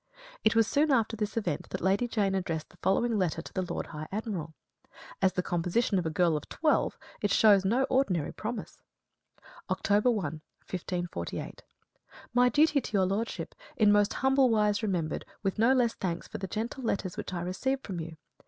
It 0.43 0.55
was 0.55 0.65
soon 0.65 0.89
after 0.91 1.15
this 1.15 1.37
event 1.37 1.69
that 1.69 1.79
Lady 1.79 2.07
Jane 2.07 2.33
addressed 2.33 2.69
the 2.69 2.77
following 2.77 3.19
letter 3.19 3.39
to 3.43 3.53
the 3.53 3.61
Lord 3.61 3.85
High 3.85 4.07
Admiral. 4.11 4.55
As 5.21 5.33
the 5.33 5.43
composition 5.43 5.99
of 5.99 6.07
a 6.07 6.09
girl 6.09 6.35
of 6.35 6.49
twelve 6.49 6.97
it 7.21 7.29
shows 7.29 7.63
no 7.65 7.83
ordinary 7.83 8.31
promise: 8.31 8.81
October 9.69 10.09
1, 10.09 10.23
1548. 10.67 11.61
My 12.33 12.49
duty 12.49 12.81
to 12.81 12.93
your 12.93 13.05
lordship, 13.05 13.53
in 13.77 13.91
most 13.91 14.13
humble 14.13 14.49
wise 14.49 14.81
remembered, 14.81 15.23
with 15.43 15.59
no 15.59 15.71
less 15.71 15.93
thanks 15.93 16.27
for 16.27 16.39
the 16.39 16.47
gentle 16.47 16.83
letters 16.83 17.15
which 17.15 17.31
I 17.31 17.41
received 17.41 17.85
from 17.85 17.99
you. 17.99 18.17